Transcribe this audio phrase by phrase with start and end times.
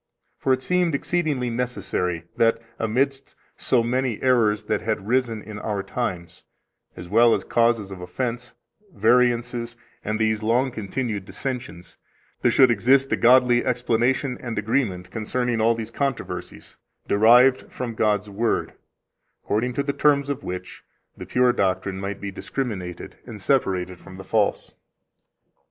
[0.39, 5.83] For it seemed exceedingly necessary that, amidst so many errors that had arisen in our
[5.83, 6.43] times,
[6.95, 8.53] as well as causes of offense,
[8.95, 11.97] variances, and these long continued dissensions,
[12.41, 16.77] there should exist a godly explanation and agreement concerning all these controversies,
[17.07, 18.73] derived from God's Word,
[19.43, 20.83] according to the terms of which
[21.15, 24.73] the pure doctrine might be discriminated and separated from the false.